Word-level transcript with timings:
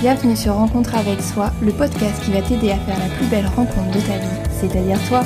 Bienvenue 0.00 0.36
sur 0.36 0.54
Rencontre 0.54 0.94
avec 0.94 1.20
soi, 1.20 1.50
le 1.60 1.72
podcast 1.72 2.22
qui 2.24 2.30
va 2.30 2.40
t'aider 2.40 2.70
à 2.70 2.78
faire 2.78 2.96
la 3.00 3.12
plus 3.16 3.26
belle 3.26 3.48
rencontre 3.48 3.90
de 3.90 4.00
ta 4.00 4.16
vie, 4.16 4.50
c'est-à-dire 4.52 4.96
toi. 5.08 5.24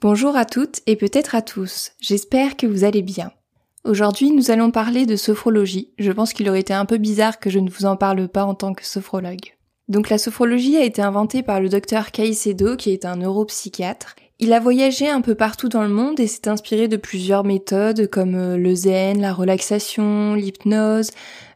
Bonjour 0.00 0.36
à 0.36 0.44
toutes 0.44 0.80
et 0.86 0.94
peut-être 0.94 1.34
à 1.34 1.42
tous, 1.42 1.90
j'espère 2.00 2.56
que 2.56 2.68
vous 2.68 2.84
allez 2.84 3.02
bien. 3.02 3.32
Aujourd'hui, 3.82 4.30
nous 4.30 4.52
allons 4.52 4.70
parler 4.70 5.04
de 5.04 5.16
sophrologie. 5.16 5.92
Je 5.98 6.12
pense 6.12 6.32
qu'il 6.32 6.48
aurait 6.48 6.60
été 6.60 6.74
un 6.74 6.84
peu 6.84 6.98
bizarre 6.98 7.40
que 7.40 7.50
je 7.50 7.58
ne 7.58 7.68
vous 7.68 7.86
en 7.86 7.96
parle 7.96 8.28
pas 8.28 8.44
en 8.44 8.54
tant 8.54 8.72
que 8.72 8.86
sophrologue. 8.86 9.56
Donc 9.88 10.10
la 10.10 10.18
sophrologie 10.18 10.76
a 10.76 10.84
été 10.84 11.02
inventée 11.02 11.42
par 11.42 11.60
le 11.60 11.68
docteur 11.68 12.10
Caicedo, 12.12 12.76
qui 12.76 12.90
est 12.90 13.04
un 13.04 13.16
neuropsychiatre. 13.16 14.14
Il 14.38 14.52
a 14.52 14.60
voyagé 14.60 15.08
un 15.08 15.20
peu 15.20 15.34
partout 15.34 15.68
dans 15.68 15.82
le 15.82 15.88
monde 15.88 16.18
et 16.18 16.26
s'est 16.26 16.48
inspiré 16.48 16.88
de 16.88 16.96
plusieurs 16.96 17.44
méthodes 17.44 18.08
comme 18.08 18.34
euh, 18.34 18.56
le 18.56 18.74
zen, 18.74 19.20
la 19.20 19.32
relaxation, 19.32 20.34
l'hypnose, 20.34 21.10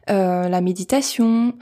euh, 0.09 0.47
la 0.47 0.61
méditation. 0.61 1.53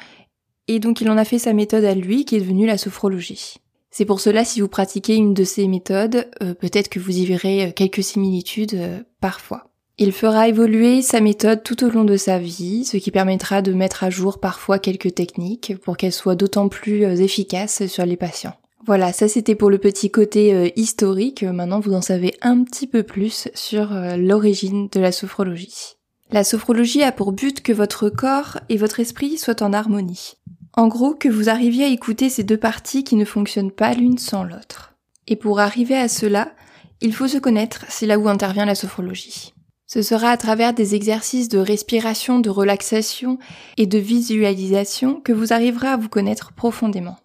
Et 0.68 0.80
donc 0.80 1.02
il 1.02 1.10
en 1.10 1.18
a 1.18 1.26
fait 1.26 1.40
sa 1.40 1.54
méthode 1.54 1.84
à 1.84 1.96
lui 1.96 2.26
qui 2.26 2.36
est 2.36 2.42
devenue 2.42 2.68
la 2.68 2.78
sophrologie. 2.78 3.56
C'est 3.90 4.06
pour 4.06 4.20
cela 4.20 4.46
si 4.46 4.62
vous 4.62 4.68
pratiquez 4.68 5.16
une 5.16 5.34
de 5.34 5.44
ces 5.44 5.68
méthodes, 5.68 6.30
euh, 6.44 6.54
peut-être 6.54 6.90
que 6.90 7.00
vous 7.00 7.18
y 7.18 7.26
verrez 7.26 7.74
quelques 7.76 8.04
similitudes 8.04 8.78
parfois. 9.20 9.72
Il 9.98 10.12
fera 10.12 10.50
évoluer 10.50 11.02
sa 11.02 11.22
méthode 11.22 11.64
tout 11.64 11.86
au 11.86 11.90
long 11.90 12.04
de 12.04 12.18
sa 12.18 12.38
vie, 12.38 12.84
ce 12.84 12.98
qui 12.98 13.12
permettra 13.12 13.62
de 13.62 13.72
mettre 13.72 14.04
à 14.04 14.10
jour 14.10 14.40
parfois 14.40 14.78
quelques 14.78 15.16
techniques 15.16 15.78
pour 15.84 15.96
qu'elles 15.96 16.12
soient 16.12 16.36
d'autant 16.36 16.68
plus 16.68 17.06
euh, 17.06 17.16
efficaces 17.16 17.88
sur 17.88 18.06
les 18.06 18.18
patients. 18.18 18.56
Voilà, 18.86 19.14
ça 19.14 19.30
c'était 19.30 19.56
pour 19.56 19.70
le 19.70 19.78
petit 19.78 20.12
côté 20.12 20.54
euh, 20.54 20.68
historique. 20.76 21.44
Maintenant, 21.44 21.80
vous 21.80 21.94
en 21.94 22.02
savez 22.02 22.36
un 22.42 22.64
petit 22.66 22.88
peu 22.88 23.04
plus 23.04 23.48
sur 23.54 23.94
euh, 23.94 24.18
l'origine 24.18 24.90
de 24.92 25.00
la 25.00 25.14
sophrologie. 25.14 25.96
La 26.30 26.44
sophrologie 26.44 27.02
a 27.02 27.14
pour 27.14 27.32
but 27.32 27.62
que 27.62 27.72
votre 27.72 28.10
corps 28.10 28.60
et 28.68 28.76
votre 28.76 29.00
esprit 29.00 29.38
soient 29.38 29.64
en 29.64 29.72
harmonie. 29.72 30.34
En 30.74 30.90
gros, 30.90 31.14
que 31.14 31.30
vous 31.30 31.48
arriviez 31.48 31.86
à 31.86 31.90
écouter 31.90 32.30
ces 32.30 32.44
deux 32.44 32.58
parties 32.58 33.06
qui 33.06 33.16
ne 33.16 33.24
fonctionnent 33.24 33.72
pas 33.72 33.94
l'une 33.94 34.18
sans 34.18 34.44
l'autre. 34.44 34.96
Et 35.30 35.38
pour 35.38 35.62
arriver 35.62 35.96
à 35.96 36.10
cela, 36.10 36.52
il 37.00 37.14
faut 37.14 37.30
se 37.30 37.38
connaître, 37.38 37.86
c'est 37.88 38.06
là 38.06 38.20
où 38.20 38.28
intervient 38.28 38.66
la 38.66 38.76
sophrologie. 38.76 39.55
Ce 39.88 40.02
sera 40.02 40.30
à 40.30 40.38
travers 40.38 40.74
des 40.74 40.96
exercices 40.96 41.48
de 41.48 41.60
respiration, 41.60 42.40
de 42.40 42.50
relaxation 42.50 43.38
et 43.78 43.86
de 43.86 44.00
visualisation 44.00 45.22
que 45.22 45.32
vous 45.32 45.54
arriverez 45.54 45.88
à 45.88 45.98
vous 45.98 46.10
connaître 46.10 46.54
profondément. 46.54 47.18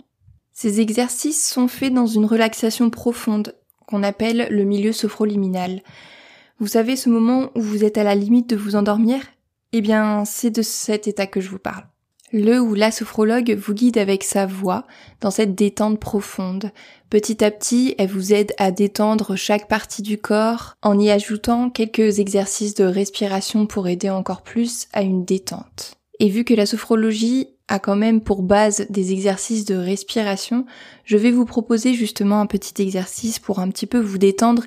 Ces 0.52 0.80
exercices 0.80 1.48
sont 1.48 1.68
faits 1.68 1.94
dans 1.94 2.06
une 2.06 2.26
relaxation 2.26 2.90
profonde 2.90 3.54
qu'on 3.86 4.02
appelle 4.02 4.48
le 4.50 4.64
milieu 4.64 4.92
sophroliminal. 4.92 5.82
Vous 6.58 6.66
savez 6.66 6.96
ce 6.96 7.08
moment 7.08 7.50
où 7.54 7.62
vous 7.62 7.82
êtes 7.82 7.96
à 7.96 8.04
la 8.04 8.14
limite 8.14 8.50
de 8.50 8.56
vous 8.56 8.76
endormir? 8.76 9.22
Eh 9.72 9.80
bien, 9.80 10.24
c'est 10.26 10.50
de 10.50 10.62
cet 10.62 11.08
état 11.08 11.26
que 11.26 11.40
je 11.40 11.48
vous 11.48 11.58
parle. 11.58 11.84
Le 12.32 12.60
ou 12.60 12.74
la 12.74 12.92
sophrologue 12.92 13.56
vous 13.58 13.74
guide 13.74 13.98
avec 13.98 14.22
sa 14.22 14.46
voix 14.46 14.84
dans 15.20 15.32
cette 15.32 15.56
détente 15.56 15.98
profonde. 15.98 16.70
Petit 17.10 17.42
à 17.42 17.50
petit, 17.50 17.96
elle 17.98 18.08
vous 18.08 18.32
aide 18.32 18.52
à 18.56 18.70
détendre 18.70 19.34
chaque 19.34 19.66
partie 19.66 20.02
du 20.02 20.16
corps 20.16 20.74
en 20.80 20.96
y 20.96 21.10
ajoutant 21.10 21.70
quelques 21.70 22.20
exercices 22.20 22.74
de 22.74 22.84
respiration 22.84 23.66
pour 23.66 23.88
aider 23.88 24.10
encore 24.10 24.42
plus 24.42 24.86
à 24.92 25.02
une 25.02 25.24
détente. 25.24 25.94
Et 26.20 26.28
vu 26.28 26.44
que 26.44 26.54
la 26.54 26.66
sophrologie 26.66 27.48
a 27.66 27.80
quand 27.80 27.96
même 27.96 28.20
pour 28.20 28.42
base 28.42 28.86
des 28.90 29.10
exercices 29.10 29.64
de 29.64 29.74
respiration, 29.74 30.66
je 31.04 31.16
vais 31.16 31.32
vous 31.32 31.46
proposer 31.46 31.94
justement 31.94 32.40
un 32.40 32.46
petit 32.46 32.80
exercice 32.80 33.40
pour 33.40 33.58
un 33.58 33.70
petit 33.70 33.86
peu 33.86 33.98
vous 33.98 34.18
détendre 34.18 34.62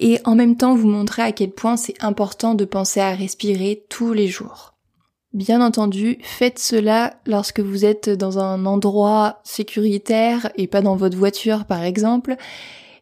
et 0.00 0.18
en 0.24 0.34
même 0.34 0.56
temps 0.56 0.74
vous 0.74 0.88
montrer 0.88 1.22
à 1.22 1.32
quel 1.32 1.50
point 1.50 1.76
c'est 1.76 2.02
important 2.02 2.54
de 2.54 2.64
penser 2.64 2.98
à 2.98 3.14
respirer 3.14 3.84
tous 3.88 4.12
les 4.12 4.26
jours. 4.26 4.73
Bien 5.34 5.60
entendu, 5.60 6.18
faites 6.22 6.60
cela 6.60 7.14
lorsque 7.26 7.58
vous 7.58 7.84
êtes 7.84 8.08
dans 8.08 8.38
un 8.38 8.66
endroit 8.66 9.40
sécuritaire 9.42 10.48
et 10.54 10.68
pas 10.68 10.80
dans 10.80 10.94
votre 10.94 11.18
voiture 11.18 11.64
par 11.64 11.82
exemple, 11.82 12.36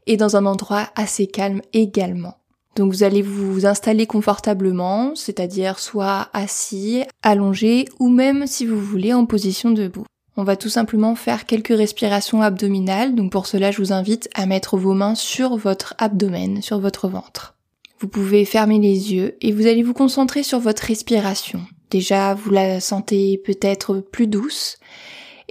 et 0.07 0.17
dans 0.17 0.35
un 0.35 0.47
endroit 0.47 0.89
assez 0.97 1.27
calme 1.27 1.61
également. 1.75 2.39
Donc 2.75 2.91
vous 2.91 3.03
allez 3.03 3.21
vous 3.21 3.67
installer 3.67 4.07
confortablement, 4.07 5.15
c'est-à-dire 5.15 5.79
soit 5.79 6.31
assis, 6.33 7.05
allongé 7.23 7.85
ou 8.01 8.09
même 8.09 8.47
si 8.47 8.65
vous 8.65 8.81
voulez 8.81 9.13
en 9.13 9.27
position 9.27 9.71
debout. 9.71 10.07
On 10.39 10.45
va 10.45 10.57
tout 10.57 10.71
simplement 10.71 11.15
faire 11.15 11.45
quelques 11.45 11.77
respirations 11.77 12.41
abdominales, 12.41 13.15
donc 13.15 13.31
pour 13.31 13.47
cela 13.47 13.71
je 13.71 13.83
vous 13.83 13.93
invite 13.93 14.31
à 14.35 14.47
mettre 14.47 14.79
vos 14.79 14.95
mains 14.95 15.15
sur 15.15 15.59
votre 15.59 15.95
abdomen, 15.99 16.63
sur 16.63 16.81
votre 16.81 17.09
ventre. 17.09 17.57
Vous 18.03 18.09
pouvez 18.09 18.45
fermer 18.45 18.81
les 18.81 19.15
yeux 19.15 19.37
et 19.41 19.53
vous 19.53 19.69
allez 19.69 19.85
vous 19.85 19.95
concentrer 19.95 20.43
sur 20.43 20.59
votre 20.59 20.83
respiration. 20.83 21.61
Déjà, 21.89 22.35
vous 22.35 22.51
la 22.51 22.81
sentez 22.81 23.39
peut-être 23.39 24.01
plus 24.01 24.27
douce. 24.27 24.79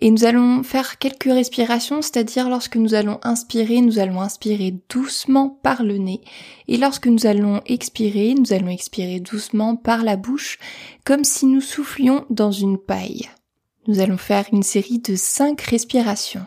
Et 0.02 0.12
nous 0.12 0.26
allons 0.26 0.62
faire 0.62 0.98
quelques 0.98 1.32
respirations, 1.32 2.02
c'est-à-dire 2.02 2.50
lorsque 2.50 2.76
nous 2.76 2.94
allons 2.94 3.22
inspirer, 3.24 3.80
nous 3.80 4.00
allons 4.00 4.20
inspirer 4.20 4.76
doucement 4.90 5.48
par 5.64 5.84
le 5.84 5.98
nez. 5.98 6.20
Et 6.68 6.76
lorsque 6.76 7.08
nous 7.08 7.26
allons 7.26 7.62
expirer, 7.68 8.34
nous 8.34 8.52
allons 8.52 8.68
expirer 8.68 9.22
doucement 9.22 9.78
par 9.78 10.04
la 10.04 10.18
bouche, 10.18 10.60
comme 11.06 11.24
si 11.24 11.46
nous 11.46 11.62
soufflions 11.62 12.26
dans 12.30 12.52
une 12.52 12.78
paille. 12.78 13.30
Nous 13.88 14.02
allons 14.02 14.18
faire 14.18 14.44
une 14.52 14.64
série 14.64 15.00
de 15.00 15.16
cinq 15.16 15.62
respirations. 15.62 16.46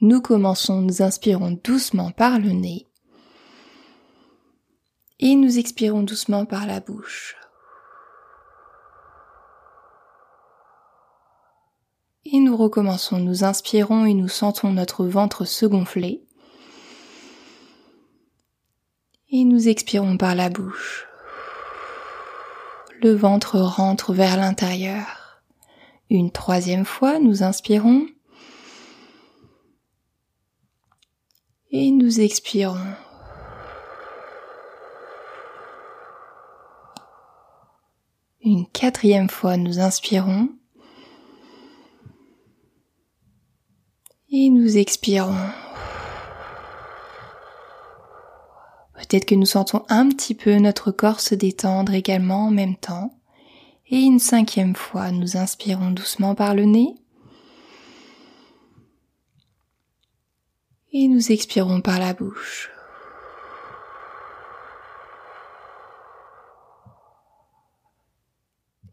Nous 0.00 0.20
commençons, 0.20 0.82
nous 0.82 1.02
inspirons 1.02 1.58
doucement 1.64 2.12
par 2.12 2.38
le 2.38 2.50
nez. 2.50 2.86
Et 5.24 5.36
nous 5.36 5.60
expirons 5.60 6.02
doucement 6.02 6.46
par 6.46 6.66
la 6.66 6.80
bouche. 6.80 7.36
Et 12.24 12.40
nous 12.40 12.56
recommençons, 12.56 13.18
nous 13.18 13.44
inspirons 13.44 14.04
et 14.04 14.14
nous 14.14 14.26
sentons 14.26 14.72
notre 14.72 15.06
ventre 15.06 15.44
se 15.44 15.64
gonfler. 15.64 16.24
Et 19.30 19.44
nous 19.44 19.68
expirons 19.68 20.16
par 20.16 20.34
la 20.34 20.48
bouche. 20.48 21.06
Le 23.00 23.14
ventre 23.14 23.60
rentre 23.60 24.12
vers 24.12 24.36
l'intérieur. 24.36 25.40
Une 26.10 26.32
troisième 26.32 26.84
fois, 26.84 27.20
nous 27.20 27.44
inspirons. 27.44 28.08
Et 31.70 31.92
nous 31.92 32.20
expirons. 32.20 32.96
Une 38.52 38.66
quatrième 38.66 39.30
fois, 39.30 39.56
nous 39.56 39.80
inspirons. 39.80 40.50
Et 44.30 44.50
nous 44.50 44.76
expirons. 44.76 45.48
Peut-être 48.92 49.24
que 49.24 49.34
nous 49.34 49.46
sentons 49.46 49.86
un 49.88 50.06
petit 50.10 50.34
peu 50.34 50.56
notre 50.56 50.92
corps 50.92 51.20
se 51.20 51.34
détendre 51.34 51.94
également 51.94 52.48
en 52.48 52.50
même 52.50 52.76
temps. 52.76 53.18
Et 53.88 54.00
une 54.00 54.18
cinquième 54.18 54.76
fois, 54.76 55.12
nous 55.12 55.38
inspirons 55.38 55.90
doucement 55.90 56.34
par 56.34 56.54
le 56.54 56.66
nez. 56.66 56.94
Et 60.92 61.08
nous 61.08 61.32
expirons 61.32 61.80
par 61.80 61.98
la 61.98 62.12
bouche. 62.12 62.71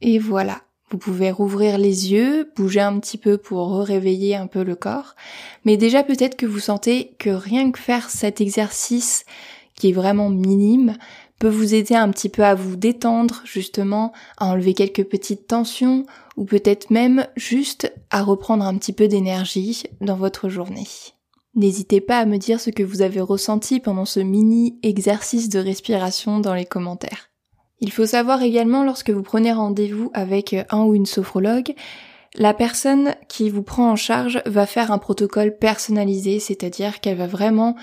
Et 0.01 0.19
voilà. 0.19 0.61
Vous 0.91 0.97
pouvez 0.97 1.29
rouvrir 1.29 1.77
les 1.77 2.11
yeux, 2.11 2.51
bouger 2.55 2.79
un 2.79 2.99
petit 2.99 3.19
peu 3.19 3.37
pour 3.37 3.77
réveiller 3.79 4.35
un 4.35 4.47
peu 4.47 4.63
le 4.63 4.75
corps. 4.75 5.15
Mais 5.63 5.77
déjà 5.77 6.03
peut-être 6.03 6.35
que 6.35 6.47
vous 6.47 6.59
sentez 6.59 7.15
que 7.19 7.29
rien 7.29 7.71
que 7.71 7.79
faire 7.79 8.09
cet 8.09 8.41
exercice 8.41 9.25
qui 9.75 9.89
est 9.89 9.93
vraiment 9.93 10.29
minime 10.29 10.97
peut 11.37 11.47
vous 11.47 11.73
aider 11.73 11.95
un 11.95 12.09
petit 12.09 12.27
peu 12.27 12.43
à 12.43 12.55
vous 12.55 12.75
détendre 12.75 13.41
justement, 13.45 14.11
à 14.37 14.47
enlever 14.47 14.73
quelques 14.73 15.05
petites 15.05 15.47
tensions 15.47 16.05
ou 16.37 16.43
peut-être 16.43 16.89
même 16.89 17.27
juste 17.35 17.93
à 18.09 18.23
reprendre 18.23 18.65
un 18.65 18.75
petit 18.77 18.93
peu 18.93 19.07
d'énergie 19.07 19.83
dans 20.01 20.17
votre 20.17 20.49
journée. 20.49 20.87
N'hésitez 21.55 22.01
pas 22.01 22.19
à 22.19 22.25
me 22.25 22.37
dire 22.37 22.59
ce 22.59 22.69
que 22.69 22.83
vous 22.83 23.01
avez 23.01 23.21
ressenti 23.21 23.79
pendant 23.79 24.05
ce 24.05 24.19
mini 24.19 24.79
exercice 24.83 25.49
de 25.49 25.59
respiration 25.59 26.39
dans 26.39 26.53
les 26.53 26.65
commentaires. 26.65 27.29
Il 27.81 27.91
faut 27.91 28.05
savoir 28.05 28.41
également 28.41 28.83
lorsque 28.83 29.09
vous 29.09 29.23
prenez 29.23 29.53
rendez-vous 29.53 30.11
avec 30.13 30.55
un 30.69 30.83
ou 30.83 30.95
une 30.95 31.05
sophrologue, 31.05 31.73
la 32.35 32.53
personne 32.53 33.15
qui 33.27 33.49
vous 33.49 33.63
prend 33.63 33.89
en 33.89 33.95
charge 33.95 34.41
va 34.45 34.65
faire 34.65 34.91
un 34.91 34.97
protocole 34.97 35.57
personnalisé, 35.57 36.39
c'est-à-dire 36.39 36.99
qu'elle 36.99 37.17
va 37.17 37.27
vraiment 37.27 37.75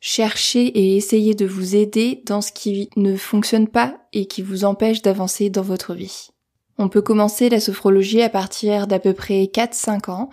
chercher 0.00 0.66
et 0.66 0.96
essayer 0.96 1.34
de 1.34 1.46
vous 1.46 1.76
aider 1.76 2.22
dans 2.26 2.40
ce 2.40 2.52
qui 2.52 2.88
ne 2.96 3.16
fonctionne 3.16 3.68
pas 3.68 3.98
et 4.12 4.26
qui 4.26 4.42
vous 4.42 4.64
empêche 4.64 5.02
d'avancer 5.02 5.50
dans 5.50 5.62
votre 5.62 5.94
vie. 5.94 6.30
On 6.78 6.88
peut 6.88 7.02
commencer 7.02 7.48
la 7.48 7.60
sophrologie 7.60 8.22
à 8.22 8.28
partir 8.28 8.86
d'à 8.86 8.98
peu 8.98 9.12
près 9.12 9.44
4-5 9.44 10.10
ans, 10.10 10.30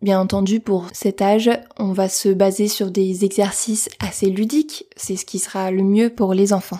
Bien 0.00 0.20
entendu, 0.20 0.60
pour 0.60 0.86
cet 0.92 1.22
âge, 1.22 1.50
on 1.76 1.92
va 1.92 2.08
se 2.08 2.28
baser 2.28 2.68
sur 2.68 2.92
des 2.92 3.24
exercices 3.24 3.88
assez 3.98 4.26
ludiques, 4.26 4.84
c'est 4.96 5.16
ce 5.16 5.26
qui 5.26 5.40
sera 5.40 5.72
le 5.72 5.82
mieux 5.82 6.08
pour 6.08 6.34
les 6.34 6.52
enfants. 6.52 6.78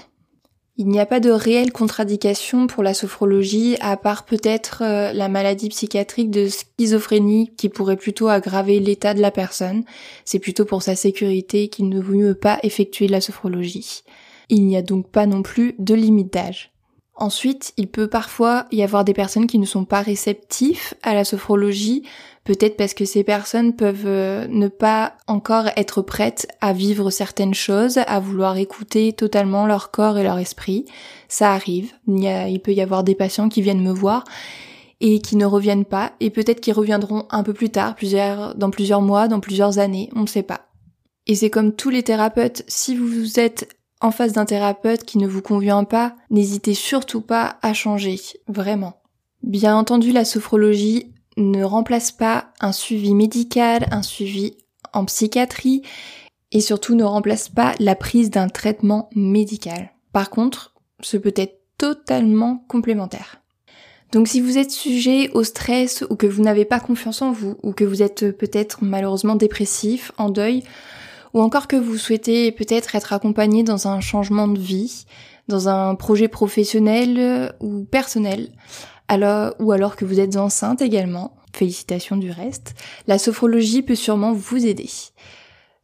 Il 0.81 0.87
n'y 0.87 1.01
a 1.01 1.07
pas 1.07 1.19
de 1.19 1.31
réelle 1.31 1.73
contradiction 1.73 2.69
pour 2.69 2.85
la 2.85 2.95
sophrologie, 2.95 3.77
à 3.81 3.97
part 3.97 4.25
peut-être 4.25 4.85
euh, 4.85 5.13
la 5.13 5.29
maladie 5.29 5.71
psychiatrique 5.71 6.31
de 6.31 6.47
schizophrénie 6.47 7.51
qui 7.57 7.69
pourrait 7.69 7.97
plutôt 7.97 8.29
aggraver 8.29 8.79
l'état 8.79 9.13
de 9.13 9.21
la 9.21 9.33
personne. 9.33 9.83
C'est 10.25 10.39
plutôt 10.39 10.65
pour 10.65 10.85
sa 10.85 10.95
sécurité 10.95 11.67
qu'il 11.67 11.89
ne 11.89 12.01
vaut 12.01 12.15
mieux 12.15 12.35
pas 12.37 12.61
effectuer 12.63 13.09
la 13.09 13.21
sophrologie. 13.21 14.05
Il 14.51 14.67
n'y 14.67 14.77
a 14.77 14.83
donc 14.83 15.11
pas 15.11 15.27
non 15.27 15.43
plus 15.43 15.75
de 15.81 15.95
limite 15.95 16.33
d'âge. 16.33 16.71
Ensuite, 17.21 17.73
il 17.77 17.89
peut 17.89 18.07
parfois 18.07 18.67
y 18.71 18.81
avoir 18.81 19.05
des 19.05 19.13
personnes 19.13 19.49
qui 19.49 19.59
ne 19.59 19.67
sont 19.67 19.85
pas 19.85 20.03
réceptifs 20.03 20.95
à 21.03 21.15
la 21.15 21.25
sophrologie, 21.25 22.05
peut-être 22.45 22.77
parce 22.77 22.95
que 22.95 23.05
ces 23.05 23.25
personnes 23.25 23.75
peuvent 23.75 24.07
euh, 24.07 24.47
ne 24.49 24.69
pas 24.69 25.15
encore 25.27 25.67
être 25.77 26.01
prêtes 26.01 26.47
à 26.61 26.73
vivre 26.73 27.11
certaines 27.11 27.55
choses, 27.55 27.99
à 28.07 28.21
vouloir 28.21 28.57
écouter 28.57 29.13
totalement 29.13 29.67
leur 29.67 29.91
corps 29.91 30.17
et 30.17 30.23
leur 30.23 30.39
esprit. 30.39 30.85
Ça 31.27 31.53
arrive. 31.53 31.93
Il, 32.07 32.61
peut 32.61 32.73
y 32.73 32.81
avoir 32.81 33.03
des 33.03 33.17
patients 33.17 33.49
qui 33.49 33.63
viennent 33.63 33.83
me 33.83 33.93
voir 33.93 34.23
et 35.01 35.19
qui 35.19 35.35
ne 35.35 35.45
reviennent 35.45 35.85
pas, 35.85 36.13
et 36.21 36.31
peut-être 36.31 36.61
qu'ils 36.61 36.73
reviendront 36.73 37.27
un 37.31 37.43
peu 37.43 37.53
plus 37.53 37.71
tard, 37.71 37.97
dans 38.55 38.71
plusieurs 38.71 39.03
mois, 39.03 39.27
dans 39.27 39.41
plusieurs 39.41 39.81
années, 39.81 40.09
on 40.15 40.21
ne 40.21 40.27
sait 40.27 40.43
pas. 40.45 40.69
Et 41.27 41.35
c'est 41.35 41.51
comme 41.51 41.75
tous 41.75 41.91
les 41.91 42.05
thérapeutes, 42.05 42.63
si 42.69 42.97
vous 42.97 43.41
êtes 43.41 43.69
en 44.01 44.11
face 44.11 44.33
d'un 44.33 44.45
thérapeute 44.45 45.05
qui 45.05 45.19
ne 45.19 45.27
vous 45.27 45.43
convient 45.43 45.85
pas, 45.85 46.15
n'hésitez 46.31 46.75
surtout 46.75 47.21
pas 47.21 47.59
à 47.63 47.73
changer, 47.73 48.19
vraiment. 48.47 49.01
Bien 49.43 49.77
entendu, 49.77 50.13
la 50.13 50.25
sophrologie 50.25 51.13
ne 51.37 51.63
remplace 51.63 52.13
pas 52.13 52.53
un 52.61 52.73
suivi 52.73 53.15
médical, 53.15 53.87
un 53.91 54.03
suivi 54.03 54.57
en 54.93 55.05
psychiatrie, 55.05 55.83
et 56.53 56.61
surtout 56.61 56.95
ne 56.95 57.05
remplace 57.05 57.49
pas 57.49 57.75
la 57.79 57.95
prise 57.95 58.31
d'un 58.31 58.49
traitement 58.49 59.11
médical. 59.15 59.93
Par 60.13 60.31
contre, 60.31 60.75
ce 61.01 61.17
peut 61.17 61.35
être 61.37 61.61
totalement 61.77 62.65
complémentaire. 62.69 63.41
Donc 64.13 64.27
si 64.27 64.41
vous 64.41 64.57
êtes 64.57 64.71
sujet 64.71 65.31
au 65.31 65.45
stress 65.45 66.05
ou 66.09 66.17
que 66.17 66.27
vous 66.27 66.43
n'avez 66.43 66.65
pas 66.65 66.81
confiance 66.81 67.21
en 67.21 67.31
vous 67.31 67.57
ou 67.63 67.73
que 67.73 67.85
vous 67.85 68.03
êtes 68.03 68.31
peut-être 68.37 68.79
malheureusement 68.83 69.37
dépressif, 69.37 70.13
en 70.17 70.31
deuil, 70.31 70.65
ou 71.39 71.41
encore 71.41 71.69
que 71.69 71.77
vous 71.77 71.97
souhaitez 71.97 72.51
peut-être 72.51 72.97
être 72.97 73.13
accompagné 73.13 73.63
dans 73.63 73.87
un 73.87 74.01
changement 74.01 74.49
de 74.49 74.59
vie, 74.59 75.05
dans 75.47 75.69
un 75.69 75.95
projet 75.95 76.27
professionnel 76.27 77.55
ou 77.61 77.85
personnel, 77.85 78.49
alors, 79.07 79.55
ou 79.61 79.71
alors 79.71 79.95
que 79.95 80.05
vous 80.05 80.19
êtes 80.19 80.37
enceinte 80.37 80.83
également, 80.83 81.37
félicitations 81.55 82.17
du 82.17 82.33
reste, 82.33 82.75
la 83.07 83.19
sophrologie 83.19 83.83
peut 83.83 83.95
sûrement 83.95 84.33
vous 84.33 84.67
aider. 84.67 84.91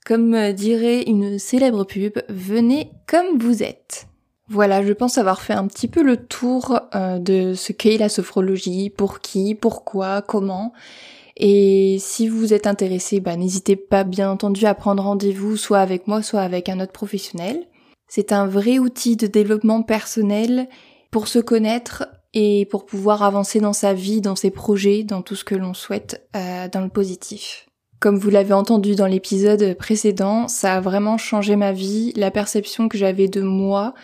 Comme 0.04 0.52
dirait 0.54 1.02
une 1.02 1.38
célèbre 1.38 1.84
pub, 1.84 2.18
venez 2.28 2.90
comme 3.06 3.38
vous 3.38 3.62
êtes. 3.62 4.08
Voilà, 4.48 4.84
je 4.84 4.92
pense 4.92 5.18
avoir 5.18 5.40
fait 5.40 5.52
un 5.52 5.68
petit 5.68 5.86
peu 5.86 6.02
le 6.02 6.16
tour 6.16 6.80
euh, 6.96 7.20
de 7.20 7.54
ce 7.54 7.70
qu'est 7.70 7.96
la 7.96 8.08
sophrologie, 8.08 8.90
pour 8.90 9.20
qui, 9.20 9.54
pourquoi, 9.54 10.20
comment. 10.20 10.72
Et 11.36 11.96
si 12.00 12.28
vous 12.28 12.54
êtes 12.54 12.66
intéressé, 12.66 13.20
bah, 13.20 13.36
n'hésitez 13.36 13.76
pas 13.76 14.04
bien 14.04 14.31
entendu 14.31 14.66
à 14.66 14.75
prendre 14.75 15.02
rendez-vous 15.02 15.56
soit 15.56 15.81
avec 15.81 16.06
moi, 16.06 16.22
soit 16.22 16.42
avec 16.42 16.69
un 16.69 16.81
autre 16.81 16.92
professionnel. 16.92 17.66
C'est 18.08 18.32
un 18.32 18.46
vrai 18.46 18.78
outil 18.78 19.16
de 19.16 19.26
développement 19.26 19.82
personnel 19.82 20.69
pour 21.10 21.26
se 21.26 21.38
connaître 21.38 22.06
et 22.34 22.66
pour 22.66 22.86
pouvoir 22.86 23.22
avancer 23.22 23.60
dans 23.60 23.72
sa 23.72 23.94
vie, 23.94 24.20
dans 24.20 24.36
ses 24.36 24.50
projets, 24.50 25.04
dans 25.04 25.22
tout 25.22 25.36
ce 25.36 25.44
que 25.44 25.54
l'on 25.54 25.75
souhaite 25.75 26.26
euh, 26.36 26.69
dans 26.69 26.81
le 26.81 26.88
positif. 26.88 27.66
Comme 28.00 28.19
vous 28.19 28.30
l'avez 28.30 28.52
entendu 28.52 28.96
dans 28.96 29.06
l'épisode 29.06 29.75
précédent, 29.75 30.46
ça 30.48 30.75
a 30.75 30.80
vraiment 30.80 31.16
changé 31.16 31.56
ma 31.56 31.72
vie, 31.72 32.12
la 32.16 32.30
perception 32.30 32.88
que 32.88 32.98
j'avais 32.98 33.28
de 33.28 33.40
moi 33.40 33.94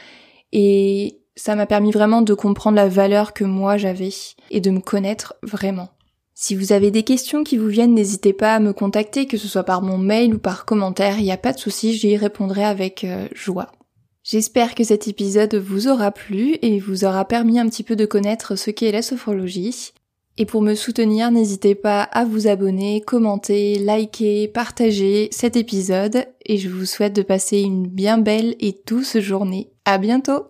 et 0.52 1.20
ça 1.36 1.54
m'a 1.54 1.66
permis 1.66 1.90
vraiment 1.90 2.22
de 2.22 2.34
comprendre 2.34 2.76
la 2.76 2.88
valeur 2.88 3.32
que 3.32 3.44
moi 3.44 3.76
j'avais 3.76 4.10
et 4.50 4.60
de 4.60 4.70
me 4.70 4.80
connaître 4.80 5.34
vraiment. 5.42 5.88
Si 6.42 6.54
vous 6.54 6.72
avez 6.72 6.90
des 6.90 7.02
questions 7.02 7.44
qui 7.44 7.58
vous 7.58 7.66
viennent, 7.66 7.92
n'hésitez 7.92 8.32
pas 8.32 8.54
à 8.54 8.60
me 8.60 8.72
contacter, 8.72 9.26
que 9.26 9.36
ce 9.36 9.46
soit 9.46 9.62
par 9.62 9.82
mon 9.82 9.98
mail 9.98 10.34
ou 10.34 10.38
par 10.38 10.64
commentaire, 10.64 11.18
il 11.18 11.24
n'y 11.24 11.32
a 11.32 11.36
pas 11.36 11.52
de 11.52 11.58
souci, 11.58 11.92
j'y 11.92 12.16
répondrai 12.16 12.64
avec 12.64 13.04
euh, 13.04 13.28
joie. 13.34 13.70
J'espère 14.24 14.74
que 14.74 14.82
cet 14.82 15.06
épisode 15.06 15.54
vous 15.56 15.86
aura 15.86 16.12
plu 16.12 16.56
et 16.62 16.78
vous 16.78 17.04
aura 17.04 17.26
permis 17.26 17.58
un 17.58 17.68
petit 17.68 17.82
peu 17.82 17.94
de 17.94 18.06
connaître 18.06 18.56
ce 18.56 18.70
qu'est 18.70 18.90
la 18.90 19.02
sophrologie. 19.02 19.92
Et 20.38 20.46
pour 20.46 20.62
me 20.62 20.74
soutenir, 20.74 21.30
n'hésitez 21.30 21.74
pas 21.74 22.04
à 22.04 22.24
vous 22.24 22.46
abonner, 22.46 23.02
commenter, 23.02 23.78
liker, 23.78 24.48
partager 24.48 25.28
cet 25.32 25.56
épisode 25.56 26.24
et 26.46 26.56
je 26.56 26.70
vous 26.70 26.86
souhaite 26.86 27.14
de 27.14 27.20
passer 27.20 27.60
une 27.60 27.86
bien 27.86 28.16
belle 28.16 28.56
et 28.60 28.80
douce 28.86 29.18
journée. 29.18 29.72
À 29.84 29.98
bientôt! 29.98 30.49